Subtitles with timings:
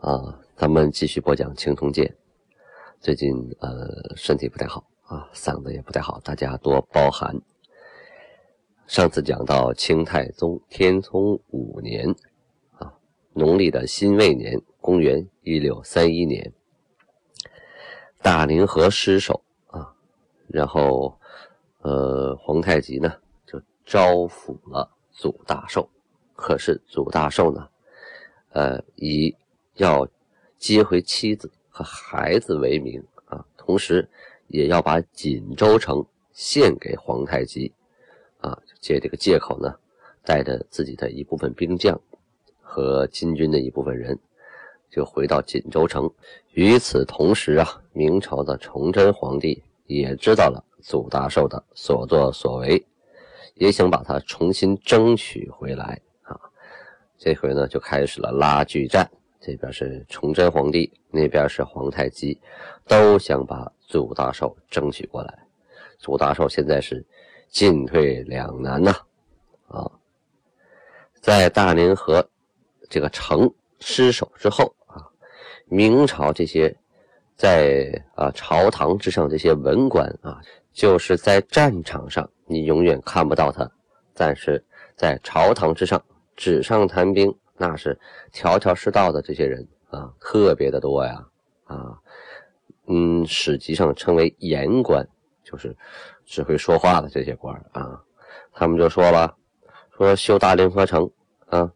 [0.00, 2.06] 啊，咱们继续播讲《青铜剑》。
[3.00, 7.36] 最近呃身体不太好啊，嗓子也不太好，大家多包涵。
[8.86, 12.14] 上次讲到清太宗天聪五年
[12.78, 12.94] 啊，
[13.32, 16.52] 农历的辛未年，公元一六三一年，
[18.22, 19.92] 大凌河失守啊，
[20.46, 21.18] 然后
[21.82, 23.12] 呃皇太极呢
[23.44, 25.90] 就招抚了祖大寿，
[26.36, 27.68] 可是祖大寿呢，
[28.50, 29.36] 呃以
[29.78, 30.06] 要
[30.58, 34.08] 接回妻子和孩子为名啊，同时
[34.48, 37.72] 也要把锦州城献给皇太极
[38.40, 39.74] 啊，借这个借口呢，
[40.24, 42.00] 带着自己的一部分兵将
[42.60, 44.18] 和金军的一部分人，
[44.90, 46.10] 就回到锦州城。
[46.52, 52.84] 与此同时啊，明朝的崇祯皇帝也知道了祖大寿的所作所为，
[53.54, 56.36] 也想把他重新争取回来啊。
[57.16, 59.08] 这回呢，就开始了拉锯战。
[59.40, 62.38] 这边是崇祯皇帝，那边是皇太极，
[62.86, 65.38] 都想把祖大寿争取过来。
[65.98, 67.04] 祖大寿现在是
[67.48, 68.92] 进退两难呐！
[69.68, 69.90] 啊，
[71.20, 72.28] 在大凌河
[72.88, 75.06] 这个城失守之后啊，
[75.66, 76.76] 明朝这些
[77.36, 80.40] 在啊朝堂之上这些文官啊，
[80.72, 83.70] 就是在战场上你永远看不到他，
[84.14, 84.62] 但是
[84.96, 86.02] 在朝堂之上
[86.36, 87.32] 纸上谈兵。
[87.58, 87.98] 那是
[88.32, 91.26] 条条是道的这些人啊，特别的多呀
[91.64, 91.98] 啊，
[92.86, 95.06] 嗯，史籍上称为言官，
[95.42, 95.76] 就是
[96.24, 98.00] 只会说话的这些官啊。
[98.52, 99.34] 他们就说了，
[99.96, 101.10] 说修大凌河城
[101.48, 101.70] 啊，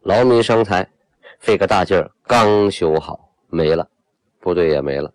[0.00, 0.90] 劳民伤财，
[1.38, 3.88] 费个大劲儿，刚修好没了，
[4.40, 5.12] 部队也没了，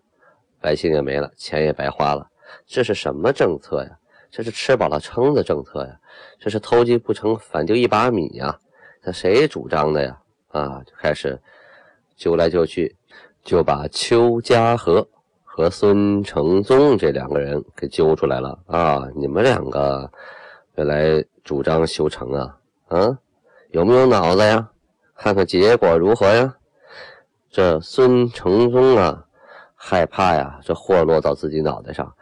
[0.60, 2.28] 百姓也没了，钱也白花了。
[2.66, 3.90] 这是什么政策呀？
[4.30, 5.98] 这是吃饱了撑的政策呀？
[6.38, 8.58] 这是偷鸡不成反丢一把米呀？
[9.02, 10.18] 那谁主张的呀？
[10.48, 11.40] 啊，就开始
[12.16, 12.96] 揪来揪去，
[13.42, 15.06] 就把邱家和
[15.44, 19.08] 和孙承宗这两个人给揪出来了啊！
[19.14, 20.10] 你们两个
[20.74, 22.58] 要来主张修城啊？
[22.88, 23.18] 啊，
[23.70, 24.70] 有没有脑子呀？
[25.14, 26.56] 看看结果如何呀？
[27.50, 29.24] 这孙承宗啊，
[29.74, 32.14] 害怕呀，这祸落到自己脑袋上。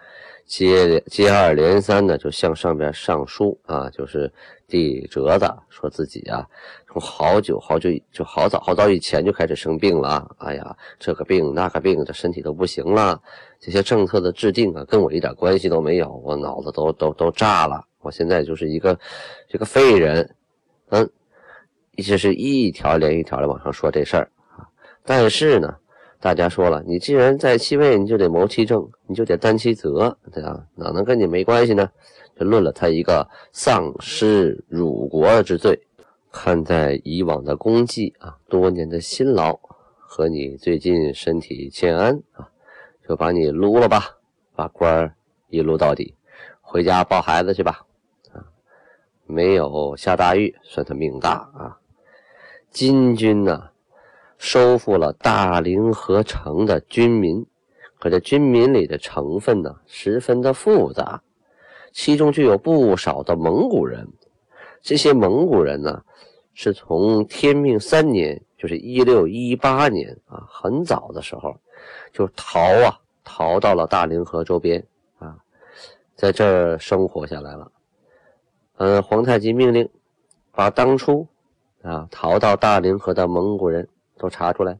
[0.48, 4.32] 接接二连三的就向上边上书啊，就是
[4.66, 6.48] 递折子，说自己啊，
[6.86, 10.34] 从好久好久就好早好早以前就开始生病了。
[10.38, 13.20] 哎呀，这个病那个病，这身体都不行了。
[13.60, 17.84] 这些政策的制定啊，跟我一点关系都没有，我脑子都都都炸了。
[18.00, 18.98] 我现在就是一个
[19.46, 20.34] 这个废人，
[20.88, 21.10] 嗯，
[21.96, 24.66] 一直是一条连一条的往上说这事儿啊。
[25.04, 25.76] 但是呢。
[26.20, 30.66] 大家说了，你既然在其位，你就得谋其政，你就得担其责，对吧？
[30.74, 31.88] 哪能跟你没关系呢？
[32.36, 35.80] 就论了他一个丧失辱国之罪。
[36.30, 39.58] 看在以往的功绩啊，多年的辛劳
[39.98, 42.50] 和你最近身体欠安啊，
[43.08, 44.18] 就把你撸了吧，
[44.54, 45.14] 把官
[45.48, 46.14] 一撸到底，
[46.60, 47.80] 回家抱孩子去吧。
[48.32, 48.44] 啊，
[49.24, 51.78] 没有下大狱，算他命大啊。
[52.70, 53.70] 金军呢？
[54.38, 57.44] 收复了大凌河城的军民，
[57.98, 61.20] 可这军民里的成分呢，十分的复杂，
[61.92, 64.06] 其中就有不少的蒙古人。
[64.80, 66.02] 这些蒙古人呢，
[66.54, 71.54] 是从天命三年，就是一六一八年啊，很早的时候
[72.12, 74.82] 就逃啊，逃到了大凌河周边
[75.18, 75.36] 啊，
[76.14, 77.72] 在这儿生活下来了。
[78.76, 79.88] 嗯，皇太极命令
[80.52, 81.26] 把当初
[81.82, 83.86] 啊逃到大凌河的蒙古人。
[84.18, 84.78] 都查出来，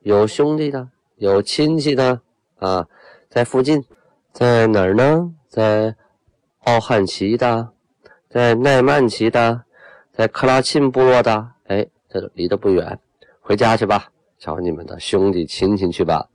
[0.00, 2.20] 有兄弟的，有亲戚的
[2.56, 2.86] 啊，
[3.28, 3.84] 在附近，
[4.32, 5.32] 在哪儿呢？
[5.48, 5.94] 在
[6.64, 7.72] 奥汉旗的，
[8.28, 9.64] 在奈曼旗的，
[10.12, 11.52] 在克拉沁部落的。
[11.68, 12.98] 哎，这离得不远，
[13.40, 16.28] 回家去吧，找你们的兄弟亲戚去吧。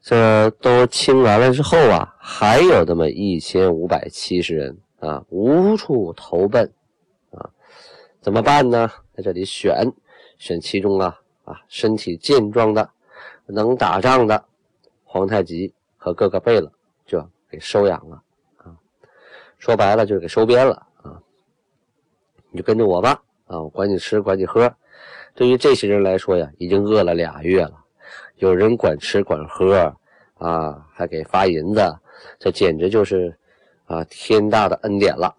[0.00, 6.72] 这都清完了之后啊，还有那么一千五百七十人啊，无处投奔
[7.30, 7.50] 啊，
[8.20, 8.90] 怎么办呢？
[9.16, 9.92] 在这里选
[10.38, 11.20] 选其中啊。
[11.44, 12.88] 啊，身体健壮的、
[13.46, 14.44] 能打仗的
[15.04, 16.70] 皇太极和各个贝勒
[17.06, 18.22] 就给收养了
[18.58, 18.74] 啊。
[19.58, 21.20] 说白了就是给收编了啊。
[22.50, 24.72] 你就跟着我吧啊，我管你吃，管你喝，
[25.34, 27.84] 对于这些人来说呀，已经饿了俩月了，
[28.36, 29.94] 有人管吃管喝，
[30.38, 31.80] 啊，还给发银子，
[32.38, 33.36] 这简直就是
[33.86, 35.34] 啊天大的恩典了！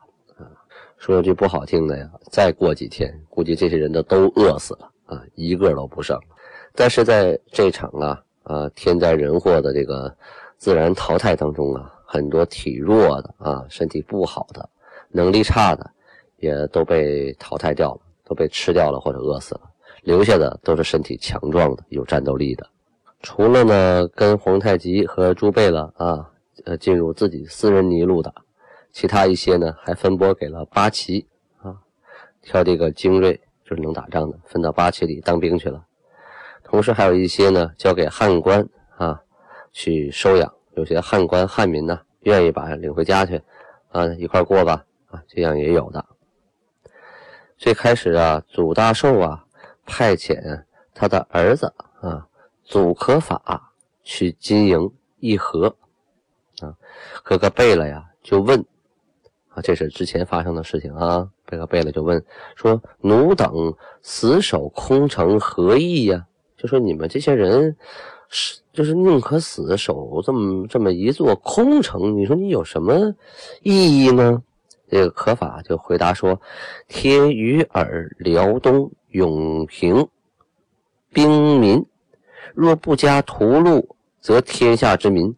[0.97, 6.19] 说句不好听的呀，再过几天，估计这些人都都饿死了啊，一个都不剩。
[6.73, 10.13] 但是在这场啊啊天灾人祸的这个
[10.57, 14.69] 自然淘汰当中啊，很多体弱的啊，身体不好的，
[15.09, 15.89] 能力差的，
[16.37, 19.61] 也都被淘汰掉了，都被吃掉了或者饿死了。
[20.03, 22.67] 留下的都是身体强壮的、有战斗力的。
[23.21, 26.29] 除了呢，跟皇太极和朱贝勒啊，
[26.65, 28.31] 呃，进入自己私人泥路的，
[28.91, 31.25] 其他一些呢，还分拨给了八旗
[31.63, 31.73] 啊，
[32.41, 35.83] 挑这个精锐，就是能打仗的，分到八旗里当兵去了。
[36.63, 38.67] 同时还有一些呢，交给汉官
[38.97, 39.21] 啊，
[39.73, 40.53] 去收养。
[40.75, 43.41] 有些汉官汉民呢，愿意把领回家去
[43.91, 46.05] 啊，一块过吧啊，这样也有的。
[47.57, 49.41] 最开始啊，祖大寿啊。
[49.87, 50.63] 派遣
[50.95, 51.71] 他的儿子
[52.01, 52.27] 啊，
[52.63, 53.71] 祖可法
[54.01, 55.75] 去经营议和
[56.59, 56.73] 啊。
[57.21, 58.65] 哥哥贝勒呀，就问
[59.49, 61.29] 啊，这是之前发生的事情啊。
[61.45, 62.23] 贝勒贝勒就问
[62.55, 66.25] 说：“奴等死守空城何意呀？”
[66.57, 67.75] 就说你们这些人
[68.29, 73.13] 是就是宁可死守这么这么一座空城，你说你有什么
[73.61, 74.41] 意义呢？
[74.89, 76.39] 这个可法就回答说
[76.87, 80.09] ：“天与尔辽东。”永平
[81.13, 81.85] 兵民，
[82.53, 83.85] 若不加屠戮，
[84.19, 85.33] 则天下之民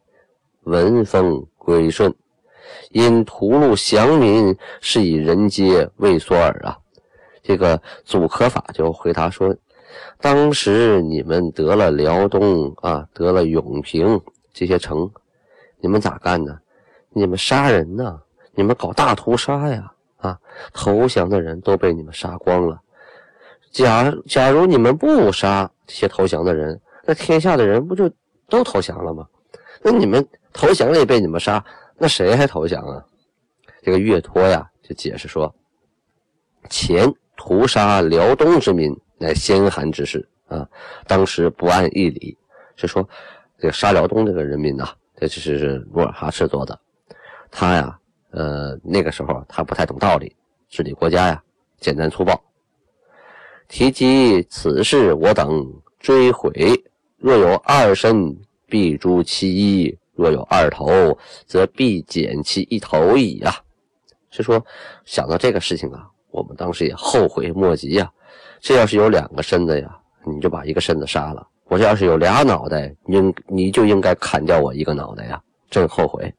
[0.63, 2.12] 闻风归顺；
[2.91, 6.77] 因屠戮降民，是以人皆畏缩耳啊！
[7.43, 9.55] 这个祖可法就回答说
[10.19, 14.19] ：“当时你们得了辽东啊，得了永平
[14.53, 15.09] 这些城，
[15.79, 16.57] 你们咋干呢？
[17.09, 18.19] 你们杀人呢？
[18.53, 19.91] 你们搞大屠杀呀！
[20.17, 20.37] 啊，
[20.73, 22.81] 投降的人都被你们杀光了。”
[23.71, 28.09] 假假如你们不杀这些投降的人，那天下的人不就
[28.49, 29.27] 都投降了吗？
[29.83, 31.63] 那你们投降了也被你们杀，
[31.97, 33.03] 那谁还投降啊？
[33.81, 35.53] 这个岳托呀就解释说：
[36.69, 40.67] 前屠杀辽东之民，乃先韩之事啊，
[41.07, 42.38] 当时不按义理，
[42.75, 43.07] 是说
[43.57, 46.79] 这个杀辽东这个人民呐，这只是努尔哈赤做的。
[47.49, 47.97] 他呀，
[48.31, 50.35] 呃，那个时候他不太懂道理，
[50.69, 51.41] 治理国家呀，
[51.79, 52.39] 简单粗暴。
[53.67, 56.51] 提及此事，我等追悔。
[57.17, 63.55] 若有二身，必诛其一；若有二头，则必减其一头矣啊！
[64.29, 64.61] 是说，
[65.05, 68.11] 想到这个事情啊，我们当时也后悔莫及呀。
[68.59, 76.33] 这要是有两个身子呀，你就把一个身子杀了；我这要是有俩脑袋，应你就应该砍掉我一个脑袋呀，真后悔。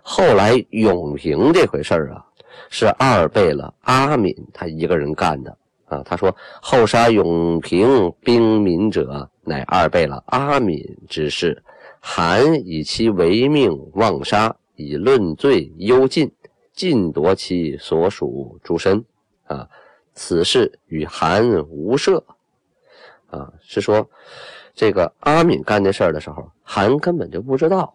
[0.00, 2.24] 后来永平这回事儿啊，
[2.70, 5.56] 是二贝勒阿敏他一个人干的。
[5.86, 11.60] 啊，他说后杀永平兵民者，乃二贝勒阿敏之事。
[12.00, 16.32] 韩以其为命妄杀，以论罪幽禁，
[16.72, 19.04] 尽夺其所属诸身。
[19.44, 19.68] 啊，
[20.14, 22.24] 此事与韩无涉。
[23.28, 24.10] 啊，是说
[24.74, 27.94] 这个阿敏干这事儿的时候，韩根本就不知道。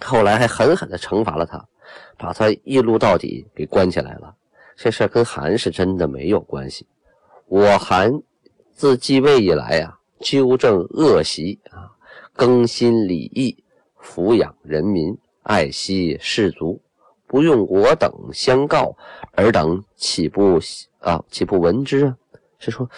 [0.00, 1.68] 后来还狠狠地惩罚了他，
[2.16, 4.34] 把他一撸到底，给关起来了。
[4.76, 6.86] 这事跟韩是真的没有关系。
[7.46, 8.22] 我韩
[8.72, 11.90] 自继位以来啊，纠正恶习啊，
[12.38, 13.64] 更新礼义，
[14.00, 16.80] 抚养人民，爱惜士卒，
[17.26, 18.96] 不用我等相告，
[19.32, 20.60] 尔等岂不
[21.00, 21.24] 啊？
[21.28, 22.16] 岂不闻之啊？
[22.60, 22.88] 是说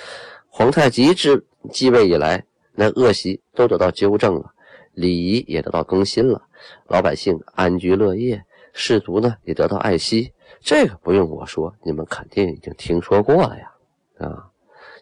[0.50, 2.44] 皇太极之继位以来，
[2.74, 4.52] 那恶习都得到纠正了，
[4.92, 6.42] 礼仪也得到更新了，
[6.88, 8.44] 老百姓安居乐业，
[8.74, 10.34] 士卒呢也得到爱惜。
[10.60, 13.72] 这个不用我说，你们肯定已经听说过了呀，
[14.18, 14.50] 啊，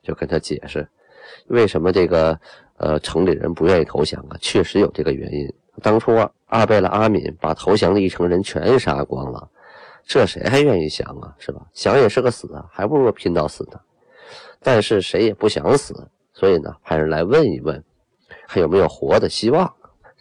[0.01, 0.89] 就跟他解释，
[1.49, 2.39] 为什么这个
[2.79, 4.37] 呃城里人不愿意投降啊？
[4.41, 5.53] 确实有这个原因。
[5.83, 9.49] 当初啊二贝勒阿敏把投降的一城人全杀光了，
[10.05, 11.35] 这谁还愿意降啊？
[11.39, 11.61] 是吧？
[11.73, 13.79] 降也是个死啊，还不如拼到死呢。
[14.61, 17.85] 但是谁也不想死，所以呢，派人来问一问，
[18.47, 19.73] 还有没有活的希望。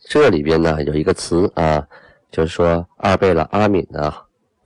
[0.04, 1.88] 这里边呢有一个词啊，
[2.30, 4.14] 就是说二贝勒阿敏呢。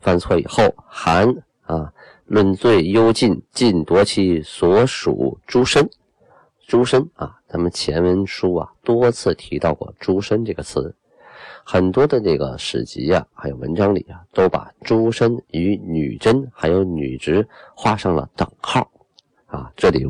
[0.01, 1.31] 犯错以后，韩
[1.61, 1.93] 啊
[2.25, 5.87] 论罪幽禁，禁夺其所属诸身。
[6.67, 10.95] 诸身啊，咱们前文书啊多次提到过“诸身”这个词，
[11.65, 18.89] 很多的这个史籍啊，还有文章里啊，都把诸身与女真还有女直画上了等号。
[19.47, 20.07] 啊，这里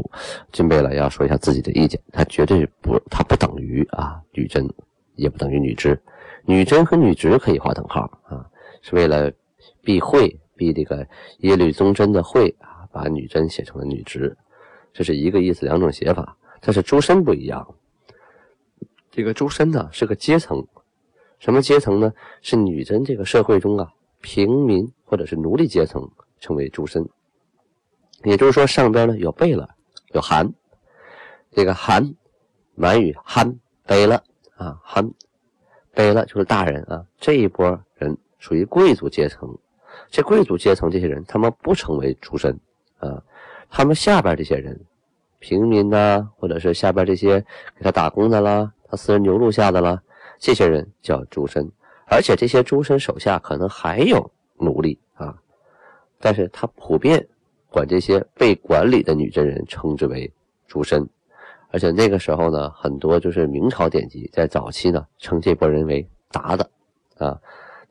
[0.52, 4.72] 金贝勒要说一下自己的意见，他绝对不，他不等于啊女真，
[5.16, 6.00] 也不等于女直。
[6.46, 8.46] 女真和女直可以划等号啊，
[8.84, 9.32] 是为了。
[9.84, 11.08] 避讳避这个
[11.40, 14.36] 耶律宗真的讳啊，把女真写成了女直，
[14.92, 16.36] 这是一个意思，两种写法。
[16.62, 17.76] 但是诸身不一样，
[19.10, 20.66] 这个诸身呢是个阶层，
[21.40, 22.14] 什么阶层呢？
[22.42, 23.92] 是女真这个社会中啊，
[24.22, 26.08] 平民或者是奴隶阶层
[26.40, 27.10] 称为诸身。
[28.24, 29.68] 也就是说，上边呢有贝勒，
[30.14, 30.54] 有汗，
[31.50, 32.14] 这个汗，
[32.76, 34.24] 满语汗贝勒
[34.56, 35.12] 啊，汗
[35.96, 37.04] 贝勒就是大人啊。
[37.18, 39.58] 这一波人属于贵族阶层，
[40.12, 42.56] 这贵族阶层这些人，他们不称为出身
[43.00, 43.20] 啊，
[43.68, 44.80] 他们下边这些人。
[45.42, 47.40] 平民呐，或者是下边这些
[47.76, 50.00] 给他打工的啦，他私人牛录下的啦，
[50.38, 51.70] 这些人叫诸身，
[52.06, 55.36] 而且这些诸身手下可能还有奴隶啊，
[56.20, 57.28] 但是他普遍
[57.72, 60.32] 管这些被管理的女真人称之为
[60.68, 61.10] 诸身，
[61.72, 66.70] 而且那个时候呢，很多就是明朝典籍在早期呢称这波人为鞑子
[67.18, 67.36] 啊，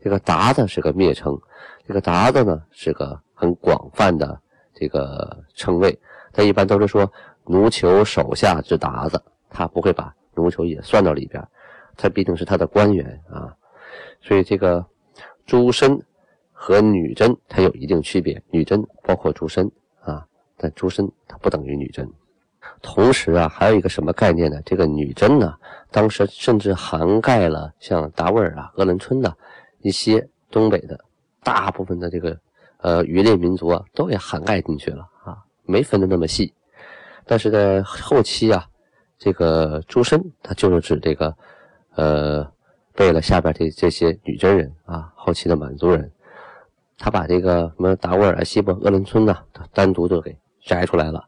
[0.01, 1.37] 这个鞑子是个蔑称，
[1.85, 4.41] 这个鞑子呢是个很广泛的
[4.73, 5.99] 这个称谓，
[6.33, 7.11] 他一般都是说。
[7.45, 11.43] 奴酋手下之鞑子，他不会把奴酋也算到里边，
[11.97, 13.55] 他毕竟是他的官员啊。
[14.21, 14.85] 所以这个
[15.47, 16.01] 朱身
[16.53, 19.71] 和女真它有一定区别，女真包括朱身
[20.03, 22.09] 啊，但朱身它不等于女真。
[22.83, 24.61] 同时啊，还有一个什么概念呢？
[24.65, 25.55] 这个女真呢，
[25.91, 29.35] 当时甚至涵盖了像达斡尔啊、鄂伦春呐
[29.81, 31.03] 一些东北的
[31.43, 32.39] 大部分的这个
[32.77, 36.53] 呃渔猎民族啊，都给涵盖进去了啊，没分的那么细。
[37.31, 38.67] 但是在后期啊，
[39.17, 41.33] 这个诸身，他就是指这个，
[41.95, 42.45] 呃，
[42.93, 46.11] 贝勒下边这这些女真人啊，后期的满族人，
[46.99, 49.39] 他把这个什么达斡尔、西伯、鄂伦春呐，
[49.73, 51.25] 单独都给摘出来了，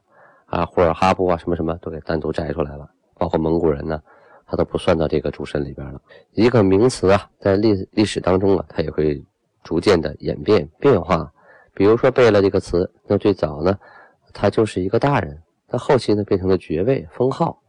[0.47, 2.85] 啊，呼尔哈布啊，什么什么都给单独摘出来了，
[3.17, 4.01] 包括蒙古人呢，
[4.45, 6.01] 他都不算到这个诸身里边了。
[6.33, 9.23] 一个名词啊，在历历史当中啊，它也会
[9.63, 11.31] 逐渐的演变变化。
[11.73, 13.79] 比如说贝勒这个词，那最早呢，
[14.33, 15.41] 他就是一个大人。
[15.73, 17.59] 到后期呢，变成了爵位封号。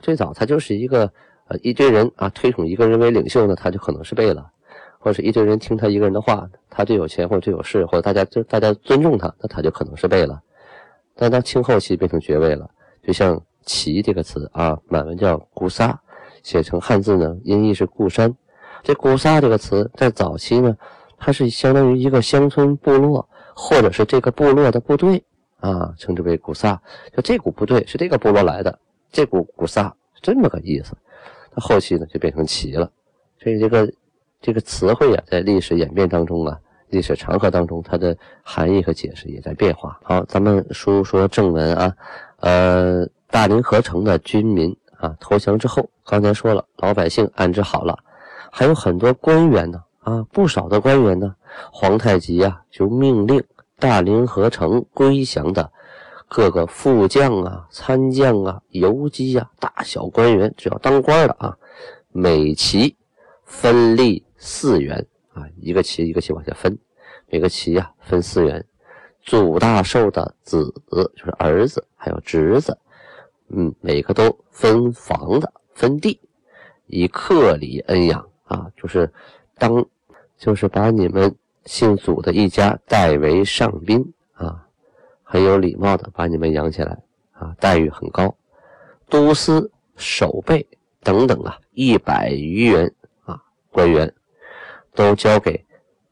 [0.00, 1.12] 最早他就是一个
[1.48, 4.42] 呃一堆人啊，推崇一个人为领袖呢，他就可能是贝勒，
[4.98, 10.40] 或者是一堆人听他一个人的话，他最有钱或者最有势，或者大家就大家尊重他，那他就可能是贝勒。
[11.14, 12.70] 但到清后期变成爵位了，
[13.02, 16.00] 就像“齐”这个词啊，满文叫“古萨”，
[16.42, 18.34] 写成汉字呢，音译是“固山”。
[18.82, 20.74] 这“古萨”这个词在早期呢，
[21.18, 25.22] 它是相当于一个乡村部落，或者是这个部落的部队。
[25.62, 26.78] 啊，称之为古萨，
[27.14, 28.76] 就这股部队是这个部落来的，
[29.12, 30.92] 这股古萨这么个意思。
[31.54, 32.90] 到后期呢，就变成齐了。
[33.40, 33.92] 所以这个
[34.40, 40.00] 这个词汇啊，在历史演变当中啊，历史长河当中，它的含义和解释也在变化。
[40.02, 41.96] 好，咱们说说正文啊，
[42.40, 47.96] 呃，大凌河城的军民啊，投降之后，刚才说了，老百姓安置好了，
[48.50, 51.36] 还有很多官员呢，啊，不少的官员呢，
[51.70, 53.40] 皇太极啊，就命令。
[53.82, 55.72] 大凌河城归降的
[56.28, 61.58] 各个副将啊、参将啊、游击啊、大小官员，只要当官的啊，
[62.12, 62.96] 每旗
[63.44, 66.78] 分立四员啊，一个旗一个旗往下分，
[67.26, 68.64] 每个旗啊分四员。
[69.20, 70.72] 祖大寿的子
[71.16, 72.78] 就是儿子，还有侄子，
[73.48, 76.20] 嗯，每个都分房子、分地，
[76.86, 79.12] 以克礼恩养啊，就是
[79.58, 79.84] 当，
[80.38, 81.34] 就是把你们。
[81.64, 84.66] 姓祖的一家代为上宾啊，
[85.22, 86.98] 很有礼貌的把你们养起来
[87.32, 88.34] 啊，待遇很高。
[89.08, 90.66] 都司、守备
[91.02, 92.92] 等等啊，一百余员
[93.24, 94.12] 啊，官员
[94.94, 95.64] 都交给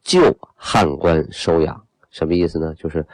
[0.03, 1.83] 旧汉官收养。
[2.09, 2.73] 什么意思呢？
[2.75, 3.05] 就是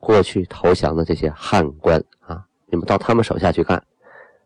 [0.00, 3.82] 过去投降的这些汉官啊，你们到他们手下去干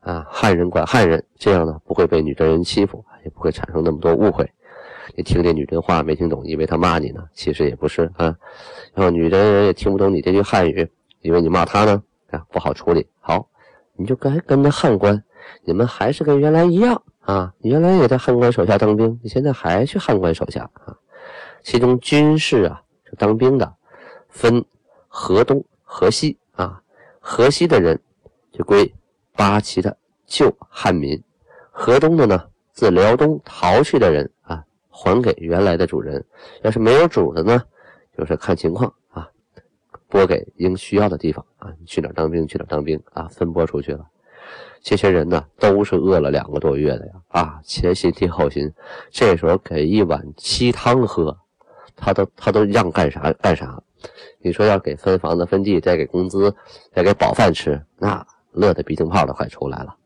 [0.00, 4.50] 啊，汉人管汉人，这样呢不会被女真人欺负，也不会产生那么多误会。
[5.14, 8.34] 你听这女真话没听懂，以为他骂你呢，其实也不是啊。
[8.94, 10.88] 然后女真人也听不懂你这句汉语，
[11.20, 13.06] 以为你骂他呢啊，不好处理。
[13.20, 13.48] 好，
[13.94, 15.22] 你就该跟着汉官，
[15.64, 17.52] 你们还是跟原来一样啊。
[17.60, 20.96] 原来也在汉官手下当兵，你现在还去汉官手下啊。
[21.62, 23.74] 其中军事啊，就当兵的，
[24.28, 24.64] 分
[25.08, 26.80] 河东、河西啊。
[27.18, 28.00] 河西的人
[28.50, 28.92] 就归
[29.36, 31.22] 八旗的旧汉民，
[31.70, 34.64] 河东的呢，自辽东逃去的人啊。
[35.00, 36.22] 还给原来的主人，
[36.60, 37.62] 要是没有主的呢，
[38.18, 39.26] 就是看情况啊，
[40.08, 44.06] 拨给应需要的地方啊，你去哪儿当兵去哪儿当兵啊，分拨出去了。
[44.82, 48.70] 这些人呢，都是饿了两个多月的呀啊，前心替后心，
[49.10, 51.34] 这时候给一碗稀汤喝，
[51.96, 53.82] 他都他都让干啥干啥。
[54.38, 56.54] 你说要给分房子分地，再给工资，
[56.92, 59.96] 再给饱饭吃，那乐得鼻涕泡都快出来了。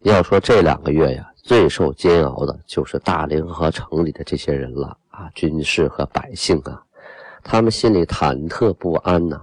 [0.00, 1.28] 要说这两个月呀。
[1.44, 6.80] 最受煎熬的就是大凌河城里的这些人了啊，军士和百姓啊，
[7.42, 9.42] 他们心里忐忑不安呐。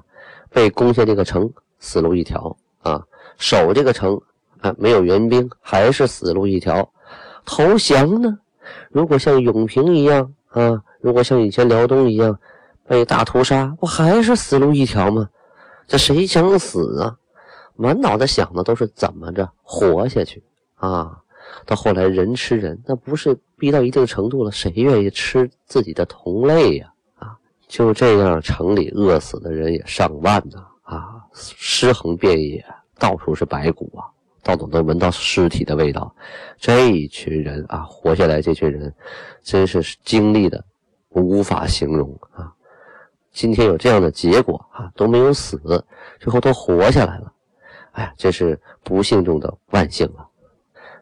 [0.50, 3.04] 被攻下这个城，死路一条啊，
[3.38, 4.20] 守这个城
[4.62, 6.90] 啊，没有援兵，还是死路一条。
[7.46, 8.40] 投降呢？
[8.92, 12.40] 如果像永平一样啊，如果像以前辽东一样
[12.88, 15.30] 被大屠杀，不还是死路一条吗？
[15.86, 17.18] 这谁想死啊？
[17.82, 20.44] 满脑子想的都是怎么着活下去
[20.76, 21.18] 啊！
[21.66, 26.92] 到后来人吃人，那不是逼到一定程度了，谁愿意吃自己的同类呀？
[27.20, 27.38] 啊，
[27.70, 30.62] 就这样，城里饿死的人也上万呢！
[30.84, 32.64] 啊，尸横遍野，
[32.98, 34.12] 到处是白骨啊，
[34.44, 36.14] 到处能闻到尸体的味道。
[36.58, 38.94] 这一群人啊，活下来，这群人
[39.42, 40.62] 真是经历的
[41.10, 42.54] 无法形容啊！
[43.32, 45.58] 今天有这样的结果啊，都没有死，
[46.20, 47.32] 最后都活下来了。
[47.92, 50.28] 哎呀，这是不幸中的万幸啊！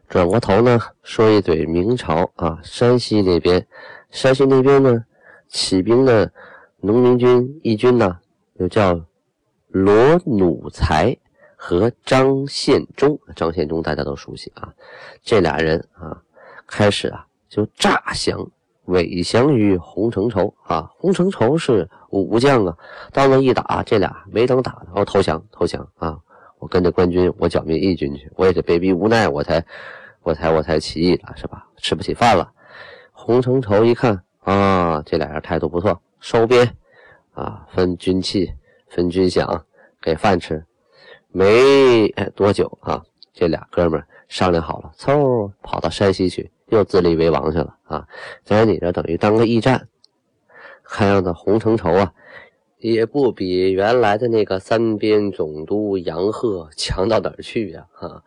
[0.07, 3.67] 转过头呢，说一嘴明朝啊，山西那边，
[4.09, 5.03] 山西那边呢，
[5.49, 6.31] 起兵的
[6.79, 8.17] 农民军义军呢，
[8.53, 8.99] 又叫
[9.67, 11.15] 罗努才
[11.57, 13.19] 和张献忠。
[13.35, 14.73] 张献忠大家都熟悉啊，
[15.21, 16.21] 这俩人啊，
[16.65, 18.49] 开始啊就诈降，
[18.85, 20.89] 伪降于洪承畴啊。
[20.95, 22.77] 洪承畴是武将啊，
[23.11, 26.17] 到那一打，这俩没等打，哦，投降，投降啊！
[26.59, 29.63] 我跟着官军，我剿灭义军去，我也是被逼无奈，我才。
[30.23, 31.65] 我才我才起义的是吧？
[31.77, 32.51] 吃不起饭了。
[33.13, 36.69] 洪承畴一看啊，这俩人态度不错，收编
[37.33, 38.53] 啊，分军器，
[38.89, 39.61] 分军饷，
[40.01, 40.65] 给饭吃。
[41.29, 48.05] 没多久啊，这俩哥们商量好了，凑跑到山西去，又自立为王去了啊。
[48.43, 49.87] 在你这等于当个驿站。
[50.83, 52.13] 看样子洪承畴啊，
[52.79, 57.87] 也不比原来的那个三边总督杨鹤强到哪儿去呀？
[57.91, 58.23] 哈。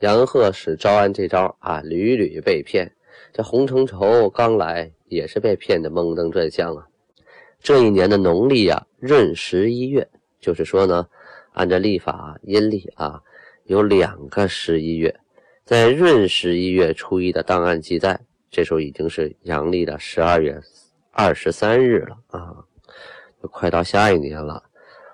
[0.00, 2.92] 杨鹤使招安这招啊，屡屡被骗。
[3.32, 6.86] 这洪承畴刚来也是被骗得蒙登转向啊。
[7.60, 10.06] 这一年的农历啊，闰十一月，
[10.40, 11.06] 就是说呢，
[11.52, 13.22] 按照历法阴历啊，
[13.64, 15.14] 有两个十一月。
[15.64, 18.20] 在闰十一月初一的档案记载，
[18.50, 20.60] 这时候已经是阳历的十二月
[21.10, 22.64] 二十三日了啊，
[23.48, 24.62] 快到下一年了。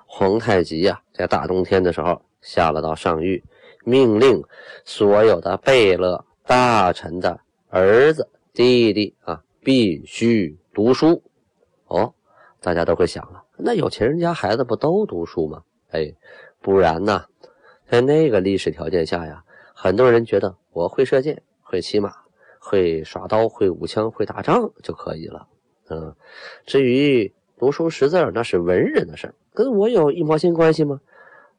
[0.07, 3.43] 皇太极呀，在大冬天的时候下了道上谕。
[3.83, 4.45] 命令
[4.85, 7.41] 所有的贝勒大臣的
[7.71, 11.23] 儿子弟弟啊，必须读书。
[11.87, 12.13] 哦，
[12.61, 15.63] 大家都会想了，那有钱人家孩子不都读书吗？
[15.93, 16.15] 哎，
[16.61, 17.25] 不然呢？
[17.89, 19.43] 在那个历史条件下呀，
[19.75, 22.15] 很多人觉得我会射箭、会骑马、
[22.59, 25.49] 会耍刀、会舞枪、会打仗就可以了。
[25.89, 26.15] 嗯，
[26.67, 30.99] 至于读书识字那是文人的事儿，跟我有一毛钱关系吗？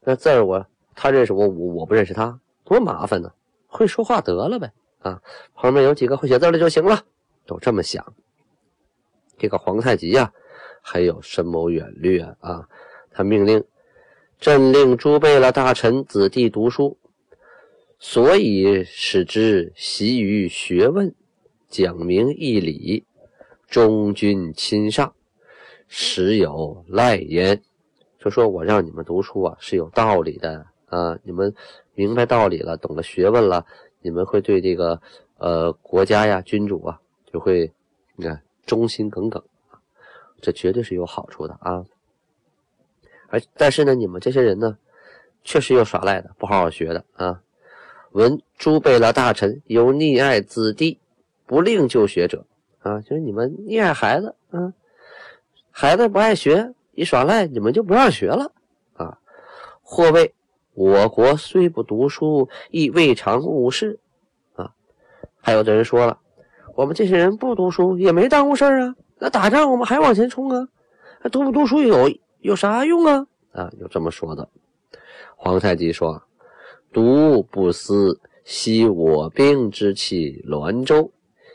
[0.01, 0.65] 那字儿我。
[0.93, 3.31] 他认识我，我我不认识他，多麻烦呢！
[3.67, 5.21] 会说话得了呗，啊，
[5.55, 7.05] 旁边有几个会写字的就行了，
[7.45, 8.13] 都这么想。
[9.37, 10.31] 这个皇太极呀，
[10.81, 12.69] 还有深谋远虑啊啊！
[13.09, 13.63] 他命令
[14.37, 16.97] 朕令诸贝勒大臣子弟读书，
[17.97, 21.15] 所以使之习于学问，
[21.69, 23.05] 讲明义理，
[23.69, 25.13] 忠君亲上，
[25.93, 27.61] 实有赖焉。
[28.17, 30.65] 就说我让你们读书啊，是有道理的。
[30.87, 31.53] 啊，你们
[31.93, 33.65] 明白道理了，懂了学问了，
[34.01, 35.01] 你们会对这个
[35.37, 36.99] 呃国家呀、君主啊，
[37.31, 37.71] 就会
[38.15, 39.43] 你看忠心耿耿
[40.41, 41.85] 这绝对是有好处的啊。
[43.27, 44.77] 而但是呢，你们这些人呢，
[45.43, 47.41] 确实有耍赖的，不好好学的啊。
[48.11, 50.99] 闻诸贝勒大臣有溺爱子弟，
[51.45, 52.45] 不令就学者
[52.79, 54.73] 啊，就是你们溺爱孩子啊，
[55.71, 58.51] 孩子不爱学，一耍赖，你们就不让学了
[58.93, 59.17] 啊，
[59.81, 60.33] 或谓。
[60.73, 63.99] 我国虽不读书，亦未尝误事
[64.55, 64.71] 啊！
[65.41, 66.17] 还有的人说了，
[66.75, 68.95] 我们这些人不读书也没耽误事啊。
[69.19, 70.69] 那打仗我们还往前冲啊！
[71.21, 73.27] 那读不读书有有啥用啊？
[73.51, 74.47] 啊，有这么说的。
[75.35, 76.23] 皇太极说
[76.93, 81.11] ：“读不思，昔我兵之气滦州，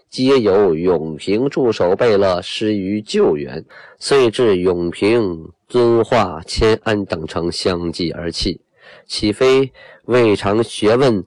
[0.09, 3.64] 皆由永平驻守贝勒失于救援，
[3.99, 8.61] 遂至永平、遵化、迁安等城相继而弃。”
[9.07, 9.73] 岂非
[10.05, 11.25] 未尝学问，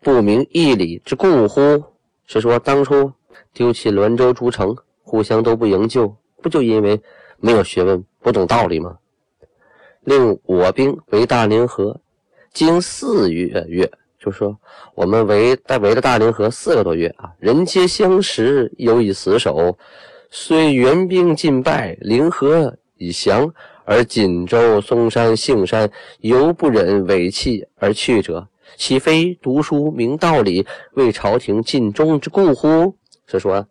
[0.00, 1.82] 不明义理之故乎？
[2.26, 3.12] 是说当初
[3.52, 7.00] 丢弃滦州诸城，互相都不营救，不就因为
[7.38, 8.98] 没有学问，不懂道理吗？
[10.00, 12.00] 令我兵围大凌河，
[12.52, 13.90] 经四月月，
[14.26, 14.58] 就说
[14.96, 19.78] 我们围在围着大凌河四个多月啊，人皆相识，犹以死守。
[20.30, 23.48] 虽援兵尽败，凌河已降。
[23.84, 32.92] 而锦州、嵩山、杏山犹不忍委弃而去者，岂非读书明道理、为朝廷尽忠之故乎？
[33.28, 33.64] 是说，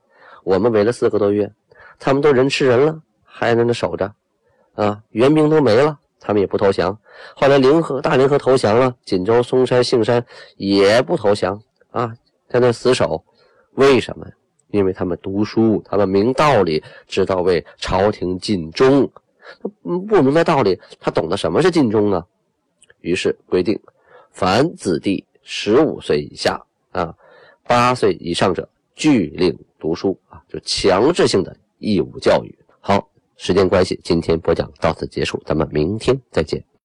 [0.46, 1.52] 我们围了四个多月，
[2.00, 4.10] 他们都人吃人了，还在那守着，
[4.76, 6.97] 啊，援兵都没了，他们也不投降。
[7.36, 10.25] 后来凌河大凌河投降了，锦州、嵩山、杏山
[10.58, 12.15] 也不投降啊，
[12.47, 13.23] 在那死守。
[13.73, 14.25] 为什么？
[14.69, 19.10] 因为他们读书，他们明道理，知道为朝廷尽忠。
[19.84, 22.25] 不明白道理，他懂得什么是尽忠啊？
[23.01, 23.80] 于是规定，
[24.32, 26.60] 凡子弟十五岁以下
[26.91, 27.15] 啊，
[27.67, 32.58] 八岁以上者，俱令读书啊，就强制性的义务教育。
[32.80, 36.65] 好，时间关系，今天播讲到此结束，咱们明天再见。